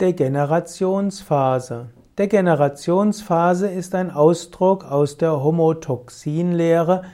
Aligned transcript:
Degenerationsphase. 0.00 1.90
Degenerationsphase 2.18 3.68
ist 3.68 3.94
ein 3.94 4.10
Ausdruck 4.10 4.84
aus 4.84 5.16
der 5.16 5.42
Homotoxinlehre, 5.42 7.04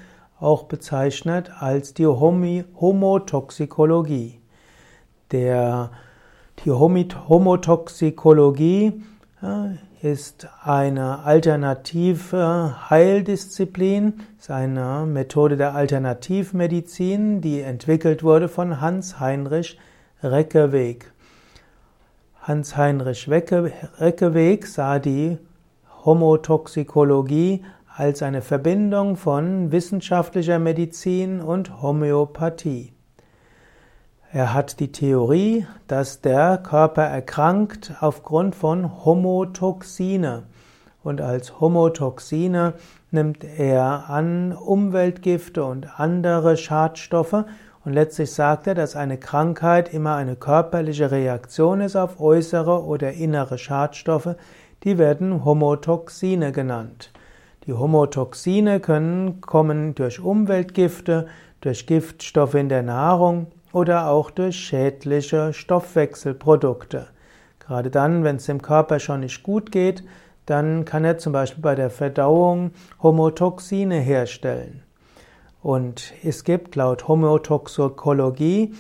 auch 0.41 0.65
bezeichnet 0.65 1.53
als 1.59 1.95
die 1.95 2.07
Homotoxikologie. 2.07 4.41
Der, 5.31 5.91
die 6.65 6.71
Homotoxikologie 6.71 9.03
ist 10.01 10.49
eine 10.63 11.25
alternative 11.25 12.89
Heildisziplin, 12.89 14.21
ist 14.39 14.51
eine 14.51 15.05
Methode 15.07 15.57
der 15.57 15.75
Alternativmedizin, 15.75 17.41
die 17.41 17.61
entwickelt 17.61 18.23
wurde 18.23 18.49
von 18.49 18.81
Hans 18.81 19.19
Heinrich 19.21 19.79
Reckeweg. 20.23 21.13
Hans-Heinrich 22.49 23.29
Reckeweg 23.29 24.67
sah 24.67 24.99
die 24.99 25.37
Homotoxikologie 26.07 27.63
als 27.95 28.23
eine 28.23 28.41
Verbindung 28.41 29.17
von 29.17 29.71
wissenschaftlicher 29.71 30.59
Medizin 30.59 31.43
und 31.43 31.83
Homöopathie. 31.83 32.95
Er 34.33 34.55
hat 34.55 34.81
die 34.81 34.91
Theorie, 34.93 35.67
dass 35.89 36.23
der 36.23 36.57
Körper 36.57 37.03
erkrankt 37.03 37.93
aufgrund 38.01 38.55
von 38.55 39.05
Homotoxine. 39.05 40.45
Und 41.03 41.21
als 41.21 41.61
Homotoxine 41.61 42.73
nimmt 43.11 43.45
er 43.45 44.09
an 44.09 44.53
Umweltgifte 44.53 45.65
und 45.65 46.01
andere 46.01 46.57
Schadstoffe 46.57 47.45
und 47.89 47.95
letztlich 47.95 48.31
sagt 48.33 48.67
er, 48.67 48.75
dass 48.75 48.97
eine 48.97 49.17
Krankheit 49.17 49.95
immer 49.95 50.15
eine 50.15 50.37
körperliche 50.37 51.11
Reaktion 51.11 51.81
ist 51.81 51.97
auf 51.97 52.21
äußere 52.21 52.85
oder 52.85 53.15
innere 53.15 53.57
Schadstoffe, 53.57 54.37
die 54.85 54.99
werden 54.99 55.43
Homotoxine 55.43 56.53
genannt. 56.53 57.11
Die 57.65 57.73
Homotoxine 57.73 58.81
können 58.81 59.41
kommen 59.41 59.95
durch 59.95 60.21
Umweltgifte, 60.21 61.29
durch 61.63 61.87
Giftstoffe 61.87 62.57
in 62.57 62.69
der 62.69 62.83
Nahrung 62.83 63.47
oder 63.73 64.11
auch 64.11 64.31
durch 64.31 64.57
schädliche 64.57 65.55
Stoffwechselprodukte. 65.55 67.07
Gerade 67.59 67.89
dann, 67.89 68.23
wenn 68.23 68.37
es 68.37 68.45
dem 68.45 68.61
Körper 68.61 68.99
schon 68.99 69.21
nicht 69.21 69.43
gut 69.43 69.73
geht, 69.73 70.05
dann 70.45 70.85
kann 70.85 71.07
er 71.07 71.17
zum 71.17 71.33
Beispiel 71.33 71.63
bei 71.63 71.75
der 71.75 71.89
Verdauung 71.89 72.73
Homotoxine 73.03 73.99
herstellen. 73.99 74.83
Und 75.63 76.13
es 76.23 76.45
gibt 76.45 76.77
laut 76.77 77.09
Homotoxikologie 77.09 78.75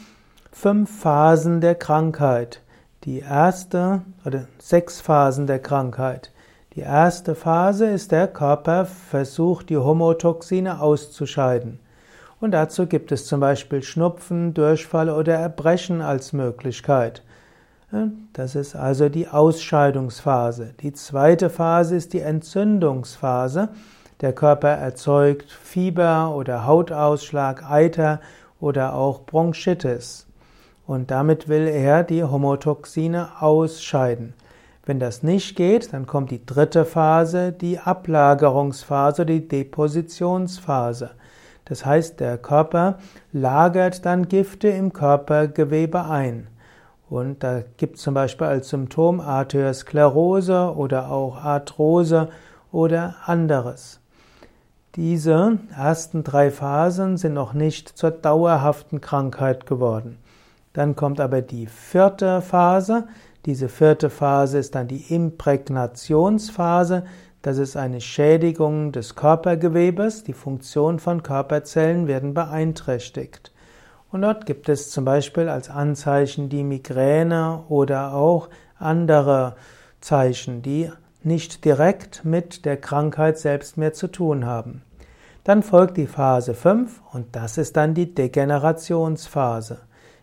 fünf 0.52 1.00
Phasen 1.00 1.60
der 1.60 1.74
Krankheit. 1.74 2.62
Die 3.04 3.20
erste, 3.20 4.02
oder 4.24 4.48
sechs 4.58 5.00
Phasen 5.00 5.46
der 5.46 5.58
Krankheit. 5.60 6.32
Die 6.74 6.80
erste 6.80 7.34
Phase 7.34 7.86
ist, 7.86 8.12
der 8.12 8.28
Körper 8.28 8.84
versucht, 8.84 9.70
die 9.70 9.76
Homotoxine 9.76 10.80
auszuscheiden. 10.80 11.80
Und 12.40 12.52
dazu 12.52 12.86
gibt 12.86 13.10
es 13.10 13.26
zum 13.26 13.40
Beispiel 13.40 13.82
Schnupfen, 13.82 14.54
Durchfall 14.54 15.10
oder 15.10 15.34
Erbrechen 15.34 16.02
als 16.02 16.32
Möglichkeit. 16.32 17.24
Das 18.32 18.54
ist 18.54 18.76
also 18.76 19.08
die 19.08 19.28
Ausscheidungsphase. 19.28 20.74
Die 20.80 20.92
zweite 20.92 21.50
Phase 21.50 21.96
ist 21.96 22.12
die 22.12 22.20
Entzündungsphase. 22.20 23.70
Der 24.20 24.32
Körper 24.32 24.70
erzeugt 24.70 25.52
Fieber 25.52 26.34
oder 26.34 26.66
Hautausschlag, 26.66 27.70
Eiter 27.70 28.20
oder 28.60 28.94
auch 28.94 29.20
Bronchitis. 29.20 30.26
Und 30.88 31.10
damit 31.10 31.48
will 31.48 31.68
er 31.68 32.02
die 32.02 32.24
Homotoxine 32.24 33.40
ausscheiden. 33.40 34.34
Wenn 34.84 34.98
das 34.98 35.22
nicht 35.22 35.54
geht, 35.54 35.92
dann 35.92 36.06
kommt 36.06 36.30
die 36.30 36.44
dritte 36.44 36.84
Phase, 36.84 37.52
die 37.52 37.78
Ablagerungsphase, 37.78 39.26
die 39.26 39.46
Depositionsphase. 39.46 41.10
Das 41.66 41.84
heißt, 41.84 42.18
der 42.18 42.38
Körper 42.38 42.98
lagert 43.30 44.06
dann 44.06 44.28
Gifte 44.28 44.68
im 44.68 44.92
Körpergewebe 44.92 46.06
ein. 46.06 46.48
Und 47.10 47.44
da 47.44 47.62
gibt 47.76 47.96
es 47.96 48.02
zum 48.02 48.14
Beispiel 48.14 48.46
als 48.46 48.70
Symptom 48.70 49.20
Arteriosklerose 49.20 50.74
oder 50.74 51.10
auch 51.10 51.36
Arthrose 51.36 52.30
oder 52.72 53.16
anderes. 53.26 53.97
Diese 54.96 55.58
ersten 55.76 56.24
drei 56.24 56.50
Phasen 56.50 57.18
sind 57.18 57.34
noch 57.34 57.52
nicht 57.52 57.88
zur 57.88 58.10
dauerhaften 58.10 59.00
Krankheit 59.00 59.66
geworden. 59.66 60.18
Dann 60.72 60.96
kommt 60.96 61.20
aber 61.20 61.42
die 61.42 61.66
vierte 61.66 62.40
Phase. 62.40 63.06
Diese 63.46 63.68
vierte 63.68 64.10
Phase 64.10 64.58
ist 64.58 64.74
dann 64.74 64.88
die 64.88 65.14
Imprägnationsphase. 65.14 67.04
Das 67.42 67.58
ist 67.58 67.76
eine 67.76 68.00
Schädigung 68.00 68.90
des 68.92 69.14
Körpergewebes. 69.14 70.24
Die 70.24 70.32
Funktion 70.32 70.98
von 70.98 71.22
Körperzellen 71.22 72.06
werden 72.06 72.34
beeinträchtigt. 72.34 73.52
Und 74.10 74.22
dort 74.22 74.46
gibt 74.46 74.68
es 74.68 74.90
zum 74.90 75.04
Beispiel 75.04 75.48
als 75.48 75.68
Anzeichen 75.68 76.48
die 76.48 76.64
Migräne 76.64 77.64
oder 77.68 78.14
auch 78.14 78.48
andere 78.78 79.54
Zeichen, 80.00 80.62
die 80.62 80.90
nicht 81.22 81.64
direkt 81.64 82.24
mit 82.24 82.64
der 82.64 82.76
Krankheit 82.76 83.38
selbst 83.38 83.76
mehr 83.76 83.92
zu 83.92 84.08
tun 84.08 84.46
haben. 84.46 84.82
Dann 85.44 85.62
folgt 85.62 85.96
die 85.96 86.06
Phase 86.06 86.54
5 86.54 87.00
und 87.12 87.34
das 87.34 87.58
ist 87.58 87.76
dann 87.76 87.94
die 87.94 88.14
Degenerationsphase. 88.14 89.78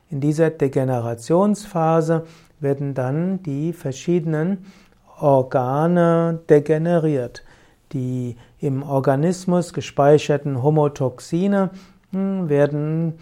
In 0.09 0.21
dieser 0.21 0.51
Degenerationsphase 0.51 2.25
werden 2.59 2.93
dann 2.93 3.41
die 3.43 3.73
verschiedenen 3.73 4.65
Organe 5.19 6.39
degeneriert. 6.49 7.43
Die 7.91 8.35
im 8.59 8.83
Organismus 8.83 9.73
gespeicherten 9.73 10.61
Homotoxine 10.61 11.71
hm, 12.11 12.49
werden 12.49 13.17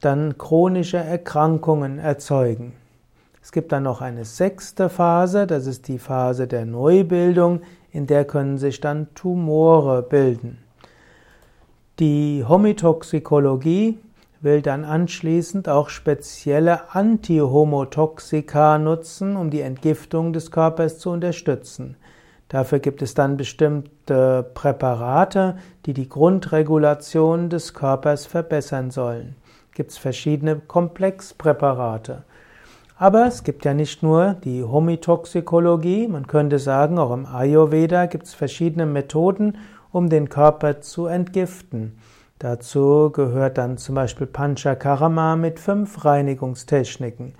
dann 0.00 0.38
chronische 0.38 0.98
Erkrankungen 0.98 1.98
erzeugen. 1.98 2.72
Es 3.46 3.52
gibt 3.52 3.70
dann 3.70 3.84
noch 3.84 4.00
eine 4.00 4.24
sechste 4.24 4.88
Phase, 4.88 5.46
das 5.46 5.68
ist 5.68 5.86
die 5.86 6.00
Phase 6.00 6.48
der 6.48 6.66
Neubildung, 6.66 7.60
in 7.92 8.08
der 8.08 8.24
können 8.24 8.58
sich 8.58 8.80
dann 8.80 9.06
Tumore 9.14 10.02
bilden. 10.02 10.58
Die 12.00 12.44
Homitoxikologie 12.44 14.00
will 14.40 14.62
dann 14.62 14.84
anschließend 14.84 15.68
auch 15.68 15.90
spezielle 15.90 16.92
Antihomotoxika 16.92 18.78
nutzen, 18.78 19.36
um 19.36 19.50
die 19.50 19.60
Entgiftung 19.60 20.32
des 20.32 20.50
Körpers 20.50 20.98
zu 20.98 21.10
unterstützen. 21.10 21.94
Dafür 22.48 22.80
gibt 22.80 23.00
es 23.00 23.14
dann 23.14 23.36
bestimmte 23.36 24.50
Präparate, 24.54 25.56
die 25.86 25.94
die 25.94 26.08
Grundregulation 26.08 27.48
des 27.48 27.74
Körpers 27.74 28.26
verbessern 28.26 28.90
sollen. 28.90 29.36
Gibt 29.72 29.92
es 29.92 29.98
verschiedene 29.98 30.56
Komplexpräparate. 30.56 32.24
Aber 32.98 33.26
es 33.26 33.44
gibt 33.44 33.66
ja 33.66 33.74
nicht 33.74 34.02
nur 34.02 34.34
die 34.42 34.64
Homitoxikologie, 34.64 36.08
man 36.08 36.26
könnte 36.26 36.58
sagen, 36.58 36.98
auch 36.98 37.12
im 37.12 37.26
Ayurveda 37.26 38.06
gibt 38.06 38.24
es 38.24 38.32
verschiedene 38.32 38.86
Methoden, 38.86 39.58
um 39.92 40.08
den 40.08 40.30
Körper 40.30 40.80
zu 40.80 41.04
entgiften. 41.04 41.98
Dazu 42.38 43.10
gehört 43.12 43.58
dann 43.58 43.76
zum 43.76 43.96
Beispiel 43.96 44.26
Panchakarma 44.26 45.36
mit 45.36 45.60
fünf 45.60 46.06
Reinigungstechniken. 46.06 47.34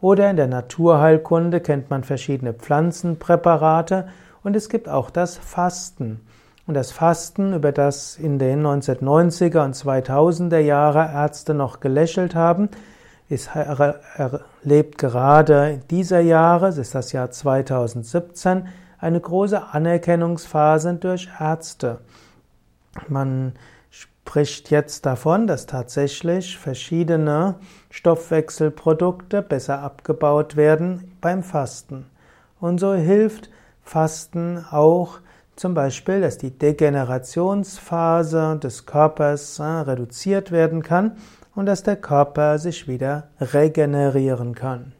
Oder 0.00 0.30
in 0.30 0.36
der 0.36 0.46
Naturheilkunde 0.46 1.60
kennt 1.60 1.90
man 1.90 2.02
verschiedene 2.02 2.54
Pflanzenpräparate 2.54 4.08
und 4.44 4.56
es 4.56 4.70
gibt 4.70 4.88
auch 4.88 5.10
das 5.10 5.36
Fasten. 5.36 6.20
Und 6.66 6.72
das 6.72 6.90
Fasten, 6.90 7.52
über 7.52 7.70
das 7.70 8.16
in 8.16 8.38
den 8.38 8.66
1990er 8.66 9.62
und 9.62 9.74
2000er 9.74 10.58
Jahre 10.58 11.00
Ärzte 11.12 11.52
noch 11.52 11.80
gelächelt 11.80 12.34
haben, 12.34 12.70
ist, 13.28 13.50
erlebt 13.54 14.98
gerade 14.98 15.70
in 15.70 15.86
dieser 15.88 16.20
Jahre, 16.20 16.68
es 16.68 16.78
ist 16.78 16.94
das 16.94 17.12
Jahr 17.12 17.30
2017, 17.30 18.68
eine 18.98 19.20
große 19.20 19.62
Anerkennungsphase 19.62 20.94
durch 20.94 21.28
Ärzte. 21.38 21.98
Man 23.08 23.52
spricht 23.90 24.70
jetzt 24.70 25.04
davon, 25.06 25.46
dass 25.46 25.66
tatsächlich 25.66 26.58
verschiedene 26.58 27.56
Stoffwechselprodukte 27.90 29.42
besser 29.42 29.80
abgebaut 29.80 30.56
werden 30.56 31.16
beim 31.20 31.42
Fasten. 31.42 32.06
Und 32.60 32.78
so 32.78 32.94
hilft 32.94 33.50
Fasten 33.82 34.64
auch 34.70 35.18
zum 35.56 35.74
Beispiel, 35.74 36.20
dass 36.20 36.38
die 36.38 36.50
Degenerationsphase 36.50 38.58
des 38.62 38.86
Körpers 38.86 39.58
äh, 39.58 39.62
reduziert 39.62 40.52
werden 40.52 40.82
kann 40.82 41.16
und 41.56 41.66
dass 41.66 41.82
der 41.82 41.96
Körper 41.96 42.60
sich 42.60 42.86
wieder 42.86 43.30
regenerieren 43.40 44.54
kann. 44.54 44.92